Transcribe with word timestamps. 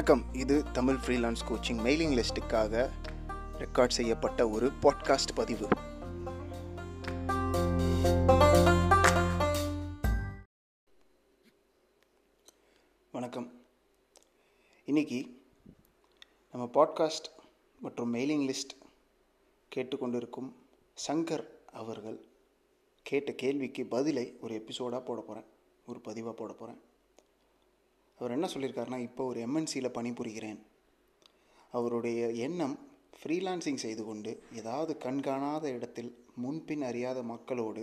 வணக்கம். 0.00 0.34
இது 0.34 0.72
Tamil 0.72 0.94
freelance 0.94 1.42
coaching 1.48 1.80
mailing 1.80 2.14
லிஸ்ட்டுக்காக 2.14 2.90
ரெக்கார்ட் 3.58 3.88
செய்யப்பட்ட 3.88 4.48
ஒரு 4.48 4.70
பாட்காஸ்ட் 4.82 5.34
பதிவு. 5.34 5.68
வணக்கம். 13.12 13.52
இன்னைக்கு 14.84 15.42
நம்ம 16.52 16.70
பாட்காஸ்ட் 16.74 17.28
மற்றும் 17.80 18.14
மெயிலிங் 18.14 18.54
லிஸ்ட் 18.54 18.76
கேட்டுக்கொண்டிருக்கும் 19.76 20.52
சங்கர் 21.08 21.46
அவர்கள் 21.72 22.24
கேட்ட 23.02 23.32
கேள்விக்கு 23.32 23.86
பதிலை 23.86 24.36
ஒரு 24.40 24.54
எபிசோடாக 24.54 25.04
போட 25.04 25.20
போகிறேன் 25.20 25.44
ஒரு 25.86 26.00
பதிவாக 26.04 26.32
போட 26.32 26.52
போகிறேன் 26.52 26.88
அவர் 28.20 28.34
என்ன 28.36 28.46
சொல்லியிருக்காருன்னா 28.54 28.98
இப்போ 29.08 29.22
ஒரு 29.30 29.38
எம்என்சியில் 29.46 29.94
பணிபுரிகிறேன். 29.96 30.58
அவருடைய 31.72 32.20
எண்ணம் 32.46 32.74
ஃப்ரீலான்சிங் 33.18 33.80
செய்து 33.84 34.02
கொண்டு 34.04 34.30
ஏதாவது 34.60 34.92
கண்காணாத 35.04 35.64
இடத்தில் 35.76 36.10
முன்பின் 36.42 36.84
அறியாத 36.88 37.18
மக்களோடு 37.30 37.82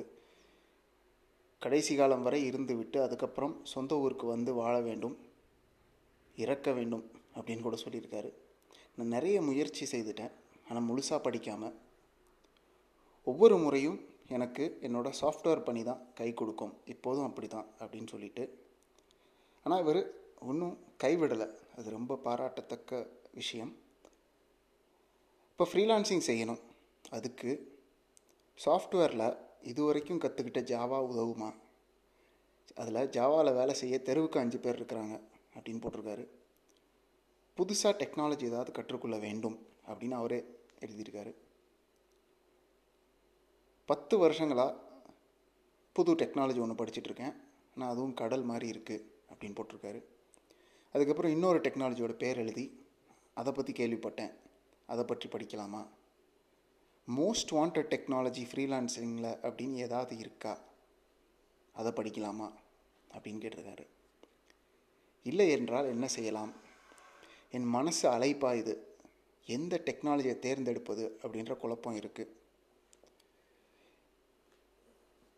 கடைசி 1.61 1.93
காலம் 1.95 2.25
வரை 2.25 2.39
இருந்துவிட்டு 2.49 2.97
அதுக்கப்புறம் 3.03 3.55
சொந்த 3.73 3.95
ஊருக்கு 4.03 4.25
வந்து 4.33 4.51
வாழ 4.59 4.75
வேண்டும் 4.87 5.15
இறக்க 6.43 6.71
வேண்டும் 6.77 7.05
அப்படின்னு 7.37 7.65
கூட 7.67 7.77
சொல்லியிருக்காரு. 7.83 8.29
நான் 8.95 9.13
நிறைய 9.15 9.37
முயற்சி 9.47 9.85
செய்துட்டேன் 9.93 10.33
ஆனால் 10.67 10.87
முழுசாக 10.89 11.19
படிக்காமல் 11.25 11.75
ஒவ்வொரு 13.31 13.57
முறையும் 13.63 13.97
எனக்கு 14.35 14.63
என்னோட 14.87 15.07
சாஃப்ட்வேர் 15.21 15.65
பணி 15.67 15.81
தான் 15.89 16.01
கை 16.19 16.29
கொடுக்கும் 16.33 16.73
இப்போதும் 16.93 17.27
அப்படி 17.29 17.47
தான் 17.47 17.67
அப்படின்னு 17.81 18.09
சொல்லிட்டு. 18.13 18.45
ஆனால் 19.65 19.81
இவர் 19.83 20.01
ஒன்றும் 20.39 20.79
கைவிடலை. 20.97 21.47
அது 21.77 21.89
ரொம்ப 21.89 22.15
பாராட்டத்தக்க 22.15 23.07
விஷயம். 23.31 23.75
இப்போ 25.51 25.67
ஃப்ரீலான்சிங் 25.73 26.21
செய்யணும். 26.27 26.61
அதுக்கு 27.09 27.79
சாஃப்ட்வேரில் 28.65 29.37
இது 29.61 29.83
வரைக்கும் 29.83 30.19
கற்றுக்கிட்ட 30.19 30.61
ஜாவா 30.71 30.99
உதவுமா? 31.11 31.53
அதில் 32.75 33.09
ஜாவாவில் 33.09 33.55
வேலை 33.55 33.75
செய்ய 33.75 34.01
தெருவுக்கு 34.01 34.39
அஞ்சு 34.39 34.57
பேர் 34.57 34.81
இருக்கிறாங்க 34.81 35.21
அப்படின்னு 35.55 35.81
போட்டிருக்காரு. 35.85 36.27
புதுசாக 37.57 37.95
டெக்னாலஜி 38.01 38.43
ஏதாவது 38.43 38.71
கற்றுக்கொள்ள 38.71 39.17
வேண்டும் 39.17 39.67
அப்படின்னு 39.87 40.11
அவரே 40.11 40.45
எழுதியிருக்காரு. 40.79 41.35
பத்து 43.85 44.17
வருஷங்களாக 44.17 44.77
புது 45.91 46.15
டெக்னாலஜி 46.15 46.59
ஒன்று 46.59 46.85
படிச்சுட்ருக்கேன் 46.85 47.35
ஆனால் 47.75 47.89
அதுவும் 47.89 48.13
கடல் 48.13 48.43
மாதிரி 48.43 48.79
இருக்குது 48.79 49.03
அப்படின்னு 49.33 49.59
போட்டிருக்காரு. 49.59 50.03
அதுக்கப்புறம் 50.97 51.31
இன்னொரு 51.31 51.59
டெக்னாலஜியோட 51.59 52.11
பேர் 52.11 52.37
எழுதி 52.37 52.63
அதை 53.33 53.51
பற்றி 53.53 53.73
கேள்விப்பட்டேன். 53.73 54.33
அதை 54.85 55.03
பற்றி 55.03 55.27
படிக்கலாமா? 55.29 55.81
மோஸ்ட் 57.07 57.51
வாண்டட் 57.51 57.89
டெக்னாலஜி 57.93 58.43
ஃப்ரீலான்சிங்கில் 58.49 59.29
அப்படின்னு 59.47 59.75
ஏதாவது 59.75 60.17
இருக்கா? 60.17 60.53
அதை 61.73 61.91
படிக்கலாமா? 61.91 62.47
அப்படின்னு 63.13 63.41
கேட்டிருக்காரு. 63.43 63.85
இல்லை 65.23 65.49
என்றால் 65.49 65.85
என்ன 65.85 66.07
செய்யலாம்? 66.07 66.53
என் 67.51 67.69
மனசு 67.77 68.09
அலைப்பாயுது 68.09 68.75
எந்த 69.45 69.81
டெக்னாலஜியை 69.85 70.39
தேர்ந்தெடுப்பது 70.39 71.05
அப்படின்ற 71.23 71.57
குழப்பம் 71.57 71.95
இருக்குது 71.95 72.33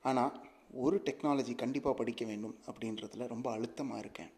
ஆனால் 0.03 0.33
ஒரு 0.85 0.97
டெக்னாலஜி 1.05 1.55
கண்டிப்பாக 1.55 1.95
படிக்க 1.95 2.25
வேண்டும் 2.25 2.59
அப்படின்றதுல 2.65 3.27
ரொம்ப 3.27 3.51
அழுத்தமாக 3.51 3.99
இருக்கேன். 3.99 4.33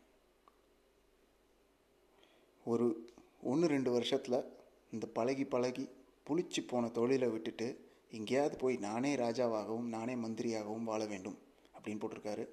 ஒரு 2.65 3.09
ஒன்று 3.41 3.67
ரெண்டு 3.67 3.91
வருஷத்தில் 3.91 4.45
இந்த 4.91 5.07
பழகி 5.07 5.45
பழகி 5.45 5.89
புளிச்சு 6.27 6.67
போன 6.67 6.89
தொழிலை 6.89 7.29
விட்டுட்டு 7.29 7.89
எங்கேயாவது 8.11 8.57
போய் 8.57 8.77
நானே 8.77 9.15
ராஜாவாகவும் 9.15 9.87
நானே 9.87 10.15
மந்திரியாகவும் 10.15 10.83
வாழ 10.83 11.05
வேண்டும் 11.05 11.37
அப்படின்னு 11.77 12.03
போட்டிருக்காரு. 12.03 12.47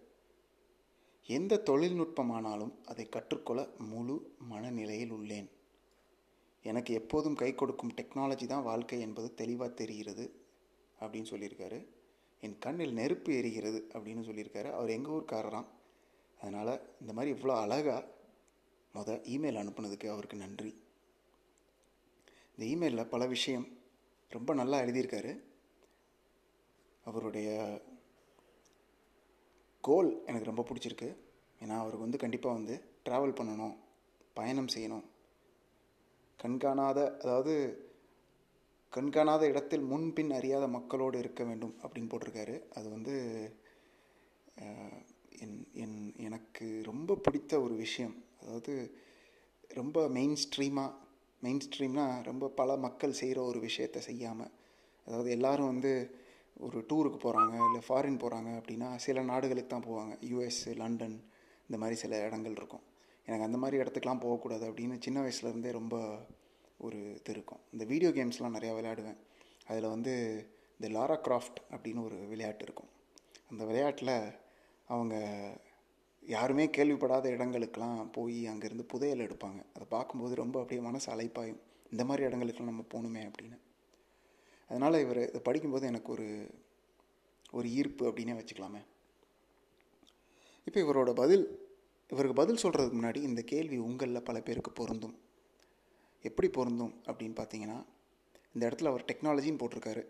எந்த 1.27 1.63
தொழில்நுட்பமானாலும் 1.67 2.73
அதை 2.85 3.09
கற்றுக்கொள்ள 3.09 3.69
முழு 3.79 4.35
மனநிலையில் 4.39 5.11
உள்ளேன். 5.11 5.49
எனக்கு 6.63 6.95
எப்போதும் 6.95 7.35
கை 7.35 7.55
கொடுக்கும் 7.55 7.95
டெக்னாலஜி 7.95 8.47
தான் 8.47 8.63
வாழ்க்கை 8.63 9.01
என்பது 9.01 9.35
தெளிவாக 9.35 9.73
தெரிகிறது 9.73 10.33
அப்படின்னு 11.01 11.31
சொல்லியிருக்காரு. 11.31 11.87
என் 12.41 12.59
கண்ணில் 12.59 12.93
நெருப்பு 12.93 13.33
எரிகிறது 13.33 13.81
அப்படின்னு 13.93 14.25
சொல்லியிருக்காரு. 14.29 14.71
அவர் 14.71 14.91
எங்கள் 14.91 15.13
ஊர்க்காரராம். 15.13 15.67
அதனால் 16.41 16.81
இந்த 17.01 17.13
மாதிரி 17.13 17.41
இவ்வளோ 17.41 17.55
அழகாக 17.61 18.17
மொதல் 18.95 19.25
இமெயில் 19.35 19.61
அனுப்புனதுக்கு 19.63 20.07
அவருக்கு 20.09 20.37
நன்றி. 20.37 20.83
இந்த 22.59 22.65
இமெயிலில் 22.75 23.09
பல 23.09 23.27
விஷயம் 23.27 23.67
ரொம்ப 24.29 24.55
நல்லா 24.55 24.81
எழுதியிருக்காரு. 24.81 25.33
அவருடைய 27.05 27.49
கோல் 29.85 30.25
எனக்கு 30.27 30.51
ரொம்ப 30.51 30.65
பிடிச்சிருக்கு. 30.65 31.17
ஏன்னா 31.61 31.77
அவருக்கு 31.79 32.07
வந்து 32.07 32.19
கண்டிப்பாக 32.19 32.57
வந்து 32.57 32.75
ட்ராவல் 33.09 33.39
பண்ணணும் 33.39 33.77
பயணம் 34.35 34.73
செய்யணும். 34.75 35.05
கண்காணாத 36.37 36.99
அதாவது 37.19 37.55
கண்காணாத 38.93 39.47
இடத்தில் 39.47 39.81
முன்பின் 39.81 40.31
அறியாத 40.31 40.69
மக்களோடு 40.69 41.19
இருக்க 41.19 41.45
வேண்டும் 41.45 41.75
அப்படின்னு 41.83 42.11
போட்டிருக்காரு. 42.11 42.55
அது 42.69 42.89
வந்து 42.91 43.15
என் 45.39 45.59
என் 45.73 46.15
எனக்கு 46.17 46.67
ரொம்ப 46.85 47.15
பிடித்த 47.15 47.61
ஒரு 47.61 47.75
விஷயம். 47.75 48.15
அதாவது 48.41 48.75
ரொம்ப 49.71 50.09
மெயின் 50.09 50.39
ஸ்ட்ரீமாக 50.45 50.95
மெயின் 51.43 51.63
ஸ்ட்ரீம்னால் 51.67 52.23
ரொம்ப 52.23 52.45
பல 52.61 52.77
மக்கள் 52.87 53.19
செய்கிற 53.21 53.39
ஒரு 53.43 53.59
விஷயத்தை 53.61 54.01
செய்யாமல் 54.01 54.53
அதாவது 55.07 55.31
எல்லோரும் 55.31 55.71
வந்து 55.73 55.93
ஒரு 56.67 56.79
டூருக்கு 56.89 57.19
போகிறாங்க 57.25 57.55
இல்லை 57.67 57.81
ஃபாரின் 57.89 58.21
போகிறாங்க 58.23 58.51
அப்படின்னா 58.61 58.89
சில 58.97 59.23
நாடுகளுக்கு 59.23 59.71
தான் 59.73 59.87
போவாங்க. 59.89 60.15
யூஎஸ் 60.31 60.63
லண்டன் 60.75 61.17
இந்த 61.69 61.77
மாதிரி 61.83 61.97
சில 62.01 62.19
இடங்கள் 62.27 62.57
இருக்கும். 62.59 62.85
எனக்கு 63.29 63.47
அந்த 63.49 63.59
மாதிரி 63.59 63.77
இடத்துக்குலாம் 63.83 64.23
போகக்கூடாது 64.25 64.65
அப்படின்னு 64.71 64.97
சின்ன 65.07 65.19
வயசுலேருந்தே 65.21 65.71
ரொம்ப 65.71 65.97
ஒரு 66.87 66.99
இது 67.19 67.33
இருக்கும். 67.37 67.63
இந்த 67.73 67.85
வீடியோ 67.85 68.11
கேம்ஸ்லாம் 68.11 68.57
நிறையா 68.59 68.75
விளையாடுவேன். 68.79 69.19
அதில் 69.67 69.93
வந்து 69.95 70.13
இந்த 70.81 70.89
லாரா 70.99 71.17
கிராஃப்ட் 71.27 71.61
அப்படின்னு 71.71 72.03
ஒரு 72.09 72.19
விளையாட்டு 72.33 72.65
இருக்கும். 72.65 72.91
அந்த 73.51 73.63
விளையாட்டில் 73.65 74.15
அவங்க 74.89 75.15
யாருமே 76.35 76.65
கேள்விப்படாத 76.67 77.27
இடங்களுக்கெல்லாம் 77.35 78.11
போய் 78.13 78.49
அங்கேருந்து 78.49 78.85
புதையல் 78.93 79.25
எடுப்பாங்க. 79.27 79.61
அதை 79.75 79.87
பார்க்கும்போது 79.89 80.35
ரொம்ப 80.35 80.61
அப்படியே 80.61 80.87
மனசு 80.87 81.07
அலைப்பாயும். 81.13 81.61
இந்த 81.91 82.05
மாதிரி 82.05 82.23
இடங்களுக்கெல்லாம் 82.27 82.73
நம்ம 82.73 82.85
போகணுமே 82.95 83.23
அப்படின்னு. 83.29 83.59
அதனால் 84.71 85.03
இவர் 85.05 85.21
இதை 85.29 85.41
படிக்கும்போது 85.41 85.87
எனக்கு 85.87 86.13
ஒரு 86.13 86.27
ஒரு 87.51 87.69
ஈர்ப்பு 87.71 88.05
அப்படின்னே 88.11 88.35
வச்சுக்கலாமே. 88.41 88.81
இப்போ 90.65 90.81
இவரோட 90.81 91.13
பதில் 91.13 91.45
இவருக்கு 92.11 92.37
பதில் 92.41 92.61
சொல்கிறதுக்கு 92.63 92.99
முன்னாடி 92.99 93.17
இந்த 93.17 93.43
கேள்வி 93.43 93.79
உங்களில் 93.79 94.23
பல 94.23 94.41
பேருக்கு 94.41 94.73
பொருந்தும். 94.73 95.17
எப்படி 96.25 96.49
பொருந்தும் 96.49 96.95
அப்படின்னு 97.07 97.37
பார்த்தீங்கன்னா 97.41 97.79
இந்த 98.53 98.69
இடத்துல 98.69 98.91
அவர் 98.93 99.05
டெக்னாலஜின்னு 99.05 99.63
போட்டிருக்காரு. 99.63 100.03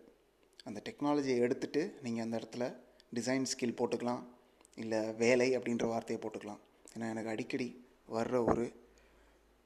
அந்த 0.65 0.83
டெக்னாலஜியை 0.85 1.39
எடுத்துகிட்டு 1.45 1.83
நீங்கள் 2.03 2.25
அந்த 2.25 2.37
இடத்துல 2.39 2.65
டிசைன் 3.15 3.47
ஸ்கில் 3.53 3.79
போட்டுக்கலாம். 3.81 4.23
இல்லை 4.83 5.01
வேலை 5.23 5.49
அப்படின்ற 5.57 5.87
வார்த்தையை 5.93 6.19
போட்டுக்கலாம். 6.23 6.61
ஏன்னா 6.95 7.07
எனக்கு 7.15 7.33
அடிக்கடி 7.35 7.69
வர்ற 8.17 8.37
ஒரு 8.51 8.65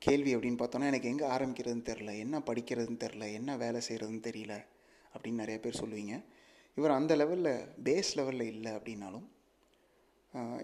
கேள்வி 0.02 0.30
அப்படின்னு 0.36 0.60
பார்த்தோன்னா 0.62 0.90
எனக்கு 0.92 1.10
எங்கே 1.12 1.26
ஆரம்பிக்கிறதுன்னு 1.34 1.88
தெரில 1.90 2.12
என்ன 2.24 2.38
படிக்கிறதுன்னு 2.48 3.02
தெரில 3.04 3.24
என்ன 3.38 3.56
வேலை 3.64 3.80
செய்கிறதுன்னு 3.88 4.26
தெரியல 4.28 4.54
அப்படின்னு 5.14 5.42
நிறைய 5.42 5.58
பேர் 5.64 5.80
சொல்லுவீங்க. 5.82 6.16
இவர் 6.78 6.96
அந்த 6.98 7.12
லெவலில் 7.20 7.52
பேஸ் 7.86 8.10
லெவலில் 8.18 8.50
இல்லை 8.54 8.72
அப்படின்னாலும் 8.78 9.26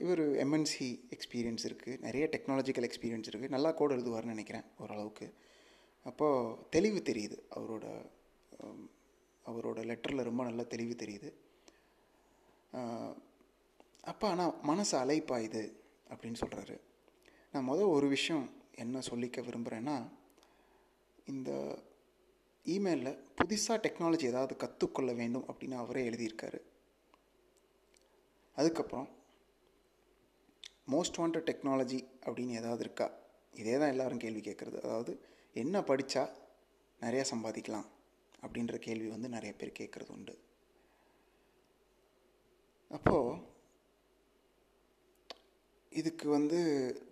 இவர் 0.04 0.22
எம்என்சி 0.44 0.86
எக்ஸ்பீரியன்ஸ் 1.14 1.64
இருக்குது 1.68 2.00
நிறைய 2.06 2.24
டெக்னாலஜிக்கல் 2.34 2.86
எக்ஸ்பீரியன்ஸ் 2.88 3.28
இருக்குது 3.30 3.54
நல்லா 3.56 3.70
கோடு 3.78 3.96
எழுதுவார்னு 3.96 4.34
நினைக்கிறேன் 4.34 4.66
ஓரளவுக்கு. 4.82 5.26
அப்போது 6.10 6.56
தெளிவு 6.74 7.00
தெரியுது 7.08 7.36
அவரோட 7.56 7.86
அவரோட 9.44 9.78
லெட்டரில் 9.90 10.28
ரொம்ப 10.28 10.42
நல்லா 10.48 10.64
தெளிவு 10.72 10.94
தெரியுது. 11.02 11.30
அப்போ 14.10 14.26
ஆனால் 14.28 14.54
மனசு 14.62 14.94
அலைப்பாயுது 14.98 15.62
அப்படின்னு 16.10 16.40
சொல்கிறாரு 16.40 16.76
நான் 17.52 17.68
முதல் 17.70 17.94
ஒரு 17.96 18.06
விஷயம் 18.08 18.46
என்ன 18.74 19.00
சொல்லிக்க 19.10 19.42
விரும்புகிறேன்னா 19.46 19.96
இந்த 21.24 21.50
இமெயிலில் 22.66 23.18
புதுசாக 23.38 23.76
டெக்னாலஜி 23.84 24.24
ஏதாவது 24.24 24.54
கற்றுக்கொள்ள 24.56 25.10
வேண்டும் 25.12 25.46
அப்படின்னு 25.48 25.76
அவரே 25.82 26.02
எழுதியிருக்காரு. 26.10 26.58
அதுக்கப்புறம் 28.56 29.08
மோஸ்ட் 30.92 31.18
வாண்டட் 31.18 31.48
டெக்னாலஜி 31.50 32.00
அப்படின்னு 32.26 32.58
ஏதாவது 32.60 32.82
இருக்கா? 32.84 33.06
இதே 33.52 33.74
தான் 33.78 33.92
எல்லோரும் 33.94 34.22
கேள்வி 34.24 34.40
கேட்குறது. 34.40 34.78
அதாவது 34.84 35.12
என்ன 35.52 35.80
படித்தா 35.80 36.24
நிறையா 37.00 37.24
சம்பாதிக்கலாம் 37.32 37.86
அப்படின்ற 38.42 38.76
கேள்வி 38.86 39.08
வந்து 39.08 39.28
நிறைய 39.28 39.52
பேர் 39.56 39.78
கேட்குறது 39.78 40.10
உண்டு. 40.10 40.34
அப்போது 42.90 43.47
இதுக்கு 46.00 46.26
வந்து 46.36 46.58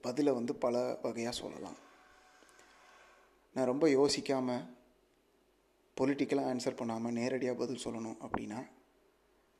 பதிலை 0.06 0.32
வந்து 0.38 0.52
பல 0.64 0.76
வகையாக 1.04 1.38
சொல்லலாம். 1.40 1.78
நான் 3.54 3.70
ரொம்ப 3.72 3.86
யோசிக்காமல் 3.98 4.66
பொலிட்டிக்கலாக 5.96 6.50
ஆன்சர் 6.52 6.78
பண்ணாமல் 6.80 7.16
நேரடியாக 7.18 7.60
பதில் 7.62 7.84
சொல்லணும் 7.84 8.20
அப்படின்னா 8.26 8.60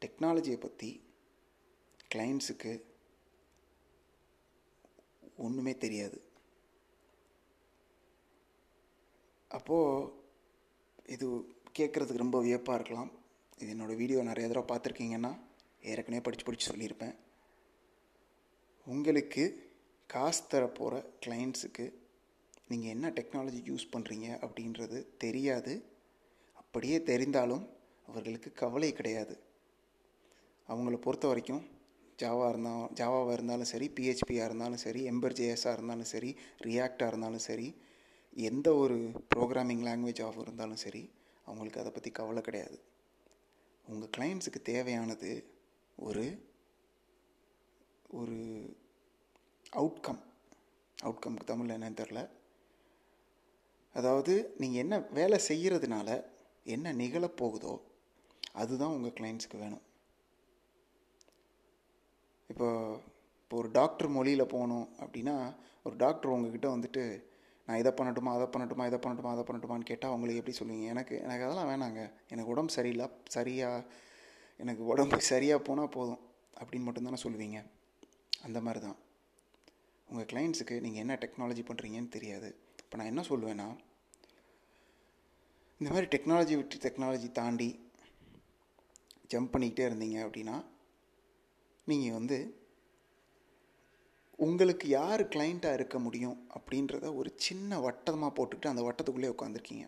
டெக்னாலஜியை 0.03 0.59
பற்றி 0.65 0.91
கிளைண்ட்ஸுக்கு 2.13 2.73
ஒன்றுமே 5.47 5.73
தெரியாது. 5.85 6.19
அப்போது 9.59 10.13
இது 11.15 11.27
கேட்குறதுக்கு 11.79 12.25
ரொம்ப 12.25 12.39
வியப்பாக 12.47 12.79
இருக்கலாம். 12.79 13.11
இது 13.61 13.71
என்னோடய 13.75 14.01
வீடியோ 14.03 14.21
நிறைய 14.31 14.47
தடவை 14.49 14.67
பார்த்துருக்கீங்கன்னா 14.71 15.33
ஏற்கனவே 15.93 16.25
படித்து 16.27 16.47
படித்து 16.47 16.71
சொல்லியிருப்பேன். 16.71 17.17
உங்களுக்கு 18.87 19.45
காசு 20.07 20.43
தர 20.51 20.67
போகிற 20.67 20.95
கிளைண்ட்ஸுக்கு 21.25 21.87
நீங்கள் 22.69 22.91
என்ன 22.91 23.11
டெக்னாலஜி 23.11 23.61
யூஸ் 23.71 23.87
பண்ணுறீங்க 23.93 24.27
அப்படின்றது 24.45 24.99
தெரியாது. 25.19 25.73
அப்படியே 26.55 26.99
தெரிந்தாலும் 26.99 27.65
அவர்களுக்கு 28.09 28.53
கவலை 28.53 28.93
கிடையாது. 28.93 29.35
அவங்கள 30.69 30.97
பொறுத்த 30.97 31.27
வரைக்கும் 31.27 31.65
ஜாவா 32.23 32.49
இருந்தால் 32.49 32.87
ஜாவாவாக 32.99 33.33
இருந்தாலும் 33.33 33.71
சரி 33.73 33.87
பிஹெச்பியாக 33.97 34.49
இருந்தாலும் 34.49 34.83
சரி 34.85 35.01
எம்பர்ஜேஎஸாக 35.11 35.73
இருந்தாலும் 35.73 36.11
சரி 36.15 36.31
ரியாக்டாக 36.67 37.07
இருந்தாலும் 37.07 37.47
சரி 37.49 37.69
எந்த 38.37 38.69
ஒரு 38.75 38.97
ப்ரோக்ராமிங் 39.35 39.85
லாங்குவேஜாக 39.89 40.41
இருந்தாலும் 40.41 40.83
சரி 40.85 41.03
அவங்களுக்கு 41.45 41.81
அதை 41.81 41.91
பற்றி 41.93 42.11
கவலை 42.11 42.43
கிடையாது. 42.43 42.79
உங்கள் 43.87 44.13
கிளைண்ட்ஸுக்கு 44.17 44.63
தேவையானது 44.73 45.31
ஒரு 45.99 46.25
ஒரு 48.11 48.37
அவுட்கம் 49.73 50.21
அவுட்கம்க்கு 50.99 51.45
தமிழில் 51.45 51.77
என்னன்னு 51.77 52.01
தெரில 52.01 52.21
அதாவது 53.95 54.55
நீங்கள் 54.57 54.83
என்ன 54.83 54.99
வேலை 55.11 55.39
செய்கிறதுனால 55.49 56.09
என்ன 56.63 56.93
நிகழப்போகுதோ 56.93 57.75
அதுதான் 58.53 58.95
உங்கள் 58.97 59.15
கிளைண்ட்ஸுக்கு 59.19 59.59
வேணும். 59.59 59.85
இப்போ 62.51 62.69
இப்போ 63.43 63.57
ஒரு 63.57 63.71
டாக்டர் 63.71 64.09
மொழியில் 64.09 64.53
போகணும் 64.55 64.89
அப்படின்னா 65.01 65.35
ஒரு 65.83 65.97
டாக்டர் 65.97 66.33
உங்ககிட்ட 66.35 66.69
வந்துட்டு 66.77 67.05
நான் 67.69 67.79
இதை 67.79 67.93
பண்ணட்டுமா 67.93 68.31
அதை 68.37 68.47
பண்ணட்டுமா 68.47 68.87
இதை 68.87 68.99
பண்ணட்டுமா 68.99 69.31
அதை 69.35 69.45
பண்ணட்டுமான்னு 69.45 69.91
கேட்டால் 69.91 70.11
அவங்களுக்கு 70.11 70.41
எப்படி 70.43 70.57
சொல்லுவீங்க? 70.59 70.87
எனக்கு 70.95 71.15
எனக்கு 71.21 71.47
அதெல்லாம் 71.47 71.71
வேணாங்க. 71.73 72.13
எனக்கு 72.29 72.51
உடம்பு 72.51 72.73
சரியில்லை 72.73 73.09
சரியாக 73.29 73.87
எனக்கு 74.57 74.85
உடம்பு 74.85 75.21
சரியாக 75.21 75.63
போனால் 75.63 75.89
போதும் 75.89 76.23
அப்படின்னு 76.61 76.87
மட்டும்தானே 76.89 77.25
சொல்லுவீங்க. 77.25 77.59
அந்த 78.43 78.61
மாதிரி 78.61 78.81
தான். 78.87 78.99
உங்கள் 80.09 80.29
கிளைண்ட்ஸுக்கு 80.33 80.81
நீங்கள் 80.81 81.03
என்ன 81.05 81.15
டெக்னாலஜி 81.23 81.63
பண்ணுறீங்கன்னு 81.69 82.09
தெரியாது. 82.09 82.49
இப்போ 82.83 82.97
நான் 82.99 83.13
என்ன 83.13 83.23
சொல்லுவேன்னா 83.31 83.69
இந்த 85.81 85.89
மாதிரி 85.93 86.07
டெக்னாலஜி 86.13 86.55
விட்டு 86.57 86.77
டெக்னாலஜி 86.85 87.33
தாண்டி 87.33 87.69
ஜம்ப் 89.33 89.53
பண்ணிக்கிட்டே 89.55 89.85
இருந்தீங்க 89.89 90.19
அப்படின்னா 90.27 90.57
நீங்கள் 91.85 92.17
வந்து 92.19 92.65
உங்களுக்கு 94.39 94.89
யார் 94.89 95.23
கிளைண்ட்டாக 95.23 95.73
இருக்க 95.73 95.99
முடியும் 95.99 96.49
அப்படின்றத 96.57 97.15
ஒரு 97.15 97.33
சின்ன 97.37 97.79
வட்டமாக 97.81 98.31
போட்டுக்கிட்டு 98.37 98.73
அந்த 98.73 98.83
வட்டத்துக்குள்ளே 98.83 99.33
உட்காந்துருக்கீங்க 99.35 99.87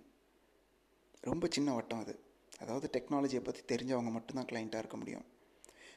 ரொம்ப 1.21 1.47
சின்ன 1.51 1.75
வட்டம் 1.75 2.01
அது. 2.01 2.15
அதாவது 2.59 2.87
டெக்னாலஜியை 2.97 3.43
பற்றி 3.45 3.63
தெரிஞ்சவங்க 3.73 4.11
மட்டும்தான் 4.11 4.47
கிளைண்ட்டாக 4.47 4.83
இருக்க 4.83 4.97
முடியும். 4.97 5.27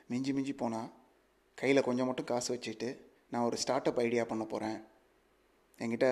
மிஞ்சி 0.08 0.34
மிஞ்சி 0.34 0.54
போனால் 0.54 0.90
கையில் 1.58 1.88
கொஞ்சம் 1.88 2.08
மட்டும் 2.10 2.30
காசு 2.32 2.50
வச்சுட்டு 2.54 2.90
நான் 3.32 3.48
ஒரு 3.48 3.58
ஸ்டார்ட் 3.64 3.90
அப் 3.90 4.02
ஐடியா 4.04 4.24
பண்ண 4.30 4.44
போகிறேன் 4.54 4.80
என்கிட்ட 5.80 6.08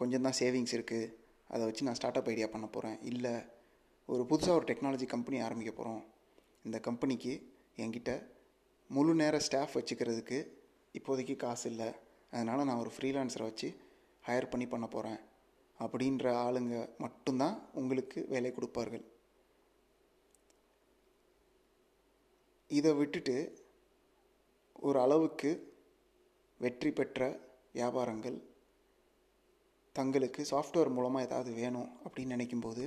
கொஞ்சம் 0.00 0.24
தான் 0.26 0.38
சேவிங்ஸ் 0.40 0.74
இருக்குது 0.76 1.12
அதை 1.50 1.62
வச்சு 1.68 1.86
நான் 1.86 1.98
ஸ்டார்ட் 1.98 2.18
அப் 2.20 2.30
ஐடியா 2.32 2.48
பண்ண 2.52 2.66
போகிறேன் 2.66 2.98
இல்லை 3.10 3.34
ஒரு 4.08 4.22
புதுசாக 4.30 4.58
ஒரு 4.58 4.66
டெக்னாலஜி 4.70 5.06
கம்பெனி 5.14 5.38
ஆரம்பிக்க 5.46 5.72
போகிறோம் 5.72 6.02
இந்த 6.64 6.78
கம்பெனிக்கு 6.88 7.34
என்கிட்ட 7.82 8.12
முழு 8.90 9.12
நேர 9.20 9.36
ஸ்டாஃப் 9.46 9.76
வச்சுக்கிறதுக்கு 9.78 10.38
இப்போதைக்கு 10.94 11.34
காசு 11.36 11.64
இல்லை. 11.70 11.88
அதனால் 12.32 12.66
நான் 12.68 12.82
ஒரு 12.84 12.90
ஃப்ரீலான்சரை 12.94 13.46
வச்சு 13.48 13.68
ஹையர் 14.24 14.52
பண்ணி 14.52 14.66
பண்ண 14.68 14.86
போகிறேன் 14.94 15.20
அப்படின்ற 15.78 16.26
ஆளுங்க 16.46 16.76
மட்டும்தான் 17.04 17.56
உங்களுக்கு 17.80 18.18
வேலை 18.32 18.50
கொடுப்பார்கள். 18.52 19.04
இதை 22.70 22.92
விட்டுட்டு 23.00 23.36
ஒரு 24.78 24.98
அளவுக்கு 25.00 25.50
வெற்றி 26.60 26.90
பெற்ற 26.90 27.20
வியாபாரங்கள் 27.72 28.36
தங்களுக்கு 29.92 30.46
சாஃப்ட்வேர் 30.50 30.94
மூலமாக 30.96 31.24
ஏதாவது 31.24 31.52
வேணும் 31.52 31.90
அப்படின்னு 32.04 32.34
நினைக்கும்போது 32.36 32.84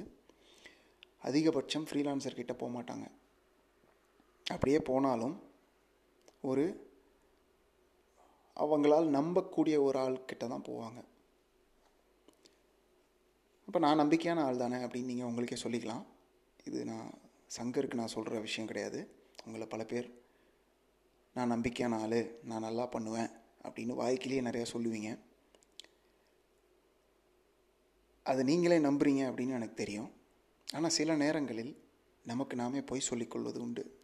அதிகபட்சம் 1.28 1.88
ஃப்ரீலான்சர்கிட்ட 1.88 2.54
போக 2.58 2.72
மாட்டாங்க. 2.76 3.06
அப்படியே 4.46 4.80
போனாலும் 4.80 5.36
ஒரு 6.42 6.66
அவங்களால் 8.58 9.08
நம்பக்கூடிய 9.18 9.76
ஒரு 9.82 9.98
ஆள்கிட்ட 10.00 10.48
தான் 10.48 10.68
போவாங்க. 10.70 11.00
அப்போ 13.68 13.80
நான் 13.80 14.02
நம்பிக்கையான 14.02 14.44
ஆள் 14.44 14.58
தானே 14.58 14.78
அப்படின்னு 14.86 15.12
நீங்கள் 15.12 15.30
உங்களுக்கே 15.30 15.58
சொல்லிக்கலாம். 15.64 16.06
இது 16.64 16.80
நான் 16.86 17.10
சங்கருக்கு 17.58 18.00
நான் 18.02 18.16
சொல்கிற 18.16 18.40
விஷயம் 18.40 18.68
கிடையாது. 18.68 19.00
உங்களை 19.46 19.68
பல 19.68 19.84
பேர் 19.84 20.08
நான் 21.34 21.52
நம்பிக்கையான 21.52 22.00
ஆள் 22.00 22.40
நான் 22.44 22.62
நல்லா 22.62 22.86
பண்ணுவேன் 22.86 23.30
அப்படின்னு 23.64 23.94
வாய்க்கிலேயே 24.02 24.42
நிறையா 24.48 24.66
சொல்லுவீங்க. 24.74 25.20
அது 28.24 28.44
நீங்களே 28.44 28.80
நம்புறீங்க 28.80 29.22
அப்படின்னு 29.30 29.50
எனக்கு 29.50 29.74
தெரியும். 29.74 30.12
ஆனால் 30.74 30.90
சில 30.90 31.16
நேரங்களில் 31.16 31.84
நமக்கு 32.24 32.56
நாமே 32.56 32.82
பொய் 32.82 33.00
சொல்லிக்கொள்வது 33.00 33.62
உண்டு. 33.62 34.00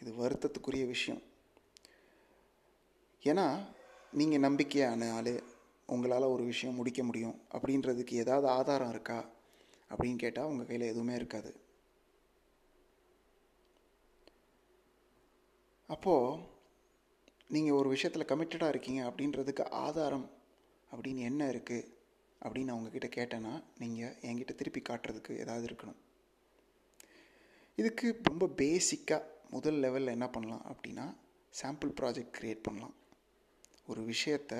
இது 0.00 0.12
வருத்தத்துக்குரிய 0.12 0.86
விஷயம். 0.86 1.22
ஏன்னா 3.22 3.66
நீங்கள் 4.12 4.44
நம்பிக்கையான 4.50 5.12
ஆள் 5.12 5.42
உங்களால் 5.86 6.22
ஒரு 6.22 6.44
விஷயம் 6.44 6.74
முடிக்க 6.74 7.02
முடியும் 7.02 7.40
அப்படின்றதுக்கு 7.52 8.10
ஏதாவது 8.10 8.48
ஆதாரம் 8.48 8.90
இருக்கா 8.90 9.28
அப்படின்னு 9.90 10.16
கேட்டால் 10.16 10.44
உங்கள் 10.44 10.66
கையில் 10.66 10.86
எதுவுமே 10.86 11.14
இருக்காது. 11.14 11.65
அப்போது 15.88 16.40
நீங்கள் 17.46 17.74
ஒரு 17.74 17.88
விஷயத்தில் 17.88 18.28
கமிட்டடாக 18.30 18.68
இருக்கீங்க 18.68 19.00
அப்படின்றதுக்கு 19.10 19.64
ஆதாரம் 19.70 20.26
அப்படின்னு 20.90 21.20
என்ன 21.20 21.42
இருக்குது 21.52 21.88
அப்படின்னு 22.42 22.68
நான் 22.68 22.78
உங்ககிட்ட 22.78 23.08
கேட்டேன்னா 23.16 23.52
நீங்கள் 23.78 24.16
என்கிட்ட 24.22 24.54
திருப்பி 24.54 24.80
காட்டுறதுக்கு 24.80 25.38
ஏதாவது 25.38 25.66
இருக்கணும். 25.66 26.00
இதுக்கு 27.78 28.20
ரொம்ப 28.22 28.46
பேசிக்காக 28.46 29.22
முதல் 29.50 29.80
லெவலில் 29.84 30.14
என்ன 30.16 30.30
பண்ணலாம் 30.30 30.64
அப்படின்னா 30.72 31.06
சாம்பிள் 31.60 31.92
ப்ராஜெக்ட் 32.00 32.36
க்ரியேட் 32.38 32.62
பண்ணலாம். 32.62 32.94
ஒரு 33.86 34.02
விஷயத்தை 34.04 34.58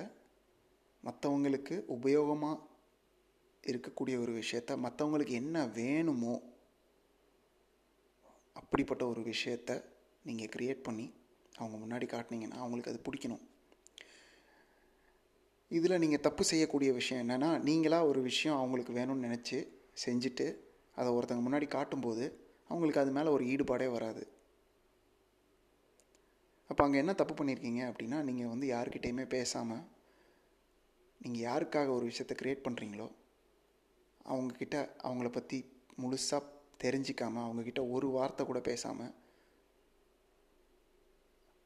மற்றவங்களுக்கு 1.05 1.75
உபயோகமாக 1.97 2.63
இருக்கக்கூடிய 3.65 4.17
ஒரு 4.21 4.33
விஷயத்த 4.33 4.73
மற்றவங்களுக்கு 4.87 5.35
என்ன 5.43 5.67
வேணுமோ 5.67 6.35
அப்படிப்பட்ட 8.53 9.03
ஒரு 9.07 9.23
விஷயத்த 9.33 9.73
நீங்கள் 10.25 10.53
க்ரியேட் 10.57 10.83
பண்ணி 10.83 11.07
அவங்க 11.59 11.77
முன்னாடி 11.83 12.07
காட்டினீங்கன்னா 12.13 12.59
அவங்களுக்கு 12.63 12.93
அது 12.93 13.01
பிடிக்கணும். 13.07 13.43
இதில் 15.71 16.03
நீங்கள் 16.03 16.25
தப்பு 16.27 16.43
செய்யக்கூடிய 16.45 16.91
விஷயம் 16.93 17.23
என்னென்னா 17.23 17.51
நீங்களாக 17.69 18.09
ஒரு 18.11 18.21
விஷயம் 18.31 18.59
அவங்களுக்கு 18.59 18.93
வேணும்னு 18.99 19.27
நினச்சி 19.27 19.59
செஞ்சுட்டு 20.05 20.47
அதை 20.99 21.09
ஒருத்தங்க 21.17 21.45
முன்னாடி 21.47 21.67
காட்டும்போது 21.77 22.25
அவங்களுக்கு 22.71 23.03
அது 23.03 23.11
மேலே 23.17 23.29
ஒரு 23.37 23.45
ஈடுபாடே 23.53 23.89
வராது. 23.97 24.23
அப்போ 26.71 26.83
அங்கே 26.85 26.99
என்ன 27.03 27.13
தப்பு 27.21 27.35
பண்ணியிருக்கீங்க 27.35 27.83
அப்படின்னா 27.91 28.19
நீங்கள் 28.29 28.53
வந்து 28.53 28.67
யாருக்கிட்டேயுமே 28.75 29.25
பேசாமல் 29.35 29.85
நீங்கள் 31.21 31.45
யாருக்காக 31.49 31.89
ஒரு 31.99 32.05
விஷயத்த 32.11 32.35
க்ரியேட் 32.41 32.67
பண்ணுறீங்களோ 32.67 33.07
அவங்கக்கிட்ட 34.27 34.77
அவங்கள 35.09 35.29
பற்றி 35.37 35.59
முழுசாக 36.03 36.43
தெரிஞ்சிக்காமல் 36.85 37.45
அவங்கக்கிட்ட 37.47 37.83
ஒரு 37.91 38.09
வார்த்தை 38.17 38.43
கூட 38.47 38.61
பேசாமல் 38.61 39.13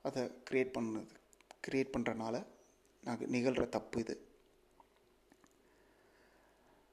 அதை 0.03 0.23
க்ரியேட் 0.49 0.75
பண்ணது 0.77 1.07
க்ரியேட் 1.67 1.95
பண்ணுறனால 1.95 2.37
நான் 3.05 3.25
நிகழ்கிற 3.27 3.65
தப்பு 3.67 4.01
இது. 4.01 4.15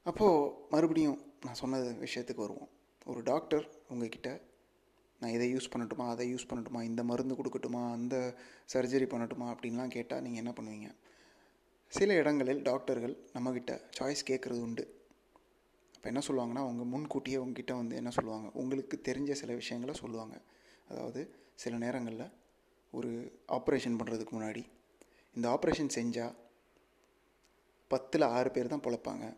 அப்போது 0.03 0.51
மறுபடியும் 0.69 1.19
நான் 1.45 1.59
சொன்ன 1.61 1.77
விஷயத்துக்கு 1.77 2.45
வருவோம். 2.45 2.69
ஒரு 3.05 3.21
டாக்டர் 3.23 3.65
உங்ககிட்ட 3.87 4.29
நான் 5.21 5.31
இதை 5.31 5.55
யூஸ் 5.55 5.71
பண்ணட்டுமா 5.73 6.05
அதை 6.09 6.33
யூஸ் 6.33 6.47
பண்ணட்டுமா 6.49 6.81
இந்த 6.83 7.03
மருந்து 7.03 7.35
கொடுக்கட்டுமா 7.35 7.81
அந்த 7.91 8.15
சர்ஜரி 8.73 9.07
பண்ணட்டுமா? 9.13 9.47
அப்படின்லாம் 9.53 9.87
கேட்டால் 9.87 10.21
நீங்கள் 10.21 10.41
என்ன 10.43 10.51
பண்ணுவீங்க? 10.57 10.89
சில 11.91 12.13
இடங்களில் 12.13 12.61
டாக்டர்கள் 12.61 13.15
நம்மக்கிட்ட 13.33 13.73
சாய்ஸ் 13.99 14.27
கேட்குறது 14.27 14.61
உண்டு. 14.61 14.85
அப்போ 15.95 16.07
என்ன 16.09 16.21
சொல்லுவாங்கன்னா 16.27 16.63
அவங்க 16.65 16.83
முன்கூட்டியே 16.83 17.37
உங்ககிட்ட 17.37 17.73
வந்து 17.75 17.95
என்ன 17.95 18.09
சொல்லுவாங்க? 18.09 18.49
உங்களுக்கு 18.53 19.01
தெரிஞ்ச 19.07 19.31
சில 19.31 19.53
விஷயங்களை 19.53 19.95
சொல்லுவாங்க. 19.95 20.41
அதாவது 20.87 21.21
சில 21.55 21.77
நேரங்களில் 21.77 22.27
ஒரு 22.91 23.41
ஆப்ரேஷன் 23.47 23.97
பண்ணுறதுக்கு 23.99 24.33
முன்னாடி. 24.39 24.65
இந்த 25.35 25.49
ஆப்ரேஷன் 25.49 25.95
செஞ்சால் 25.95 26.35
பத்தில் 27.87 28.21
ஆறு 28.21 28.51
பேர் 28.51 28.67
தான் 28.67 28.83
பிழைப்பாங்க. 28.87 29.35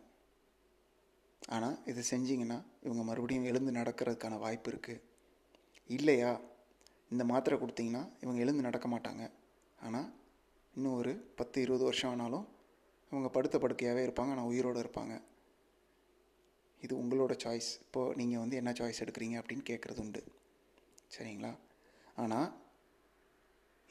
ஆனால் 1.48 1.78
இதை 1.84 2.02
செஞ்சிங்கன்னா 2.10 2.64
இவங்க 2.80 3.02
மறுபடியும் 3.02 3.44
எழுந்து 3.44 3.72
நடக்கிறதுக்கான 3.72 4.38
வாய்ப்பு 4.38 4.70
இருக்குது 4.70 5.02
இல்லையா? 5.86 6.40
இந்த 7.08 7.24
மாத்திரை 7.24 7.58
கொடுத்தீங்கன்னா 7.58 8.08
இவங்க 8.20 8.40
எழுந்து 8.40 8.62
நடக்க 8.62 8.88
மாட்டாங்க. 8.88 9.30
ஆனால் 9.78 10.12
இன்னும் 10.74 10.96
ஒரு 10.96 11.32
பத்து 11.36 11.60
இருபது 11.60 11.84
வருஷம் 11.84 12.10
ஆனாலும் 12.10 12.48
இவங்க 13.12 13.28
படுத்த 13.28 13.58
படுக்கையாகவே 13.58 14.02
இருப்பாங்க. 14.06 14.30
ஆனால் 14.30 14.44
உயிரோடு 14.44 14.80
இருப்பாங்க. 14.80 15.22
இது 16.80 17.02
உங்களோட 17.02 17.36
சாய்ஸ் 17.44 17.80
இப்போது 17.80 18.14
நீங்கள் 18.14 18.38
வந்து 18.38 18.56
என்ன 18.56 18.70
சாய்ஸ் 18.70 19.02
எடுக்கிறீங்க 19.04 19.42
அப்படின்னு 19.42 19.64
கேட்குறது 19.70 19.98
உண்டு. 19.98 20.24
சரிங்களா? 21.18 21.56
ஆனால் 22.16 22.59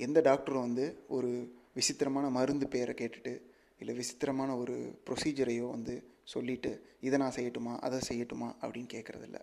எந்த 0.06 0.20
டாக்டரும் 0.22 0.66
வந்து 0.68 0.86
ஒரு 1.18 1.32
விசித்திரமான 1.78 2.26
மருந்து 2.38 2.66
பேரை 2.76 2.94
கேட்டுட்டு 3.02 3.34
இல்லை 3.82 3.94
விசித்திரமான 4.00 4.52
ஒரு 4.62 4.76
ப்ரொசீஜரையோ 5.08 5.68
வந்து 5.76 5.96
சொல்லிவிட்டு 6.34 6.72
இதை 7.08 7.18
நான் 7.22 7.36
செய்யட்டுமா 7.38 7.74
அதை 7.86 8.00
செய்யட்டுமா 8.10 8.50
அப்படின்னு 8.62 8.90
கேட்குறதில்ல 8.96 9.40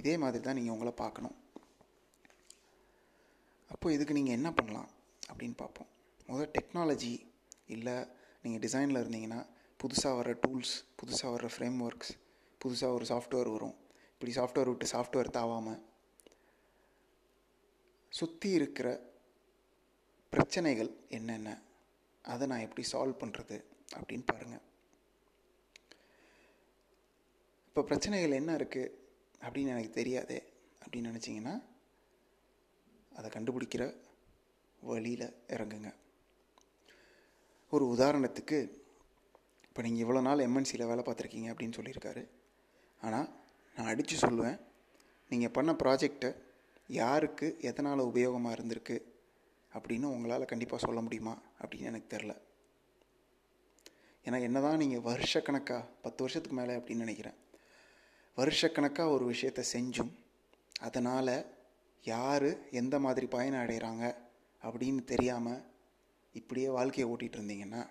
இதே 0.00 0.14
மாதிரி 0.22 0.38
தான் 0.44 0.56
நீங்கள் 0.58 0.74
உங்களை 0.74 0.92
பார்க்கணும். 1.00 1.36
அப்போ 3.70 3.86
இதுக்கு 3.92 4.16
நீங்கள் 4.18 4.36
என்ன 4.38 4.48
பண்ணலாம் 4.52 4.88
அப்படின்னு 5.30 5.56
பார்ப்போம். 5.62 5.88
முதல் 6.28 6.52
டெக்னாலஜி 6.56 7.14
இல்லை 7.74 7.96
நீங்கள் 8.44 8.62
டிசைனில் 8.64 9.00
இருந்தீங்கன்னா 9.02 9.40
புதுசாக 9.80 10.18
வர 10.18 10.30
டூல்ஸ் 10.42 10.74
புதுசாக 11.00 11.32
வர 11.34 11.48
ஃப்ரேம் 11.54 11.78
ஒர்க்ஸ் 11.86 12.12
புதுசாக 12.60 12.96
ஒரு 12.98 13.06
சாஃப்ட்வேர் 13.12 13.50
வரும். 13.54 13.76
இப்படி 14.14 14.32
சாஃப்ட்வேர் 14.38 14.70
விட்டு 14.70 14.86
சாஃப்ட்வேர் 14.92 15.36
தாவாமல் 15.38 15.80
சுற்றி 18.12 18.50
இருக்கிற 18.58 18.88
பிரச்சனைகள் 20.34 20.90
என்னென்ன? 21.16 21.48
அதை 22.24 22.44
நான் 22.50 22.64
எப்படி 22.66 22.84
சால்வ் 22.92 23.20
பண்ணுறது 23.22 23.56
அப்படின்னு 23.96 24.24
பாருங்கள் 24.30 24.64
இப்போ 27.68 27.82
பிரச்சனைகள் 27.90 28.38
என்ன 28.40 28.50
இருக்குது 28.58 28.92
அப்படின்னு 29.44 29.72
எனக்கு 29.74 29.92
தெரியாதே 29.98 30.40
அப்படின்னு 30.82 31.10
நினச்சிங்கன்னா 31.12 31.54
அதை 33.18 33.28
கண்டுபிடிக்கிற 33.34 33.84
வழியில் 34.90 35.26
இறங்குங்க. 35.54 35.90
ஒரு 37.74 37.84
உதாரணத்துக்கு 37.94 38.58
இப்போ 39.68 39.82
நீங்கள் 39.84 40.04
இவ்வளோ 40.04 40.20
நாள் 40.28 40.44
எம்என்சியில் 40.46 40.90
வேலை 40.90 41.02
பார்த்துருக்கீங்க 41.04 41.48
அப்படின்னு 41.52 41.78
சொல்லியிருக்காரு. 41.78 42.22
ஆனால் 43.00 43.28
நான் 43.76 43.90
அடித்து 43.92 44.16
சொல்லுவேன் 44.26 44.58
நீங்கள் 45.30 45.54
பண்ண 45.56 45.72
ப்ராஜெக்டை 45.82 46.30
யாருக்கு 47.00 47.46
எதனால் 47.70 48.08
உபயோகமாக 48.10 48.56
இருந்திருக்கு? 48.56 48.96
அப்படின்னு 49.74 50.04
உங்களால் 50.04 50.44
கண்டிப்பாக 50.44 50.86
சொல்ல 50.86 51.00
முடியுமா 51.00 51.38
அப்படின்னு 51.60 51.84
எனக்கு 51.84 52.16
தெரில 52.16 52.34
ஏன்னா 54.26 54.42
என்ன 54.42 54.60
தான் 54.60 54.76
நீங்கள் 54.76 55.00
வருஷக்கணக்காக 55.00 55.88
பத்து 56.02 56.22
வருஷத்துக்கு 56.22 56.56
மேலே 56.56 56.76
அப்படின்னு 56.76 57.04
நினைக்கிறேன். 57.04 57.34
வருஷக்கணக்காக 58.38 59.10
ஒரு 59.10 59.24
விஷயத்தை 59.24 59.64
செஞ்சும் 59.72 60.12
அதனால் 60.80 61.46
யார் 62.04 62.70
எந்த 62.70 62.98
மாதிரி 62.98 63.26
பயன் 63.26 63.54
அடைகிறாங்க 63.54 64.14
அப்படின்னு 64.62 65.04
தெரியாமல் 65.04 65.64
இப்படியே 66.32 66.68
வாழ்க்கையை 66.68 67.10
ஓட்டிகிட்டு 67.10 67.38
இருந்தீங்கன்னா 67.38 67.82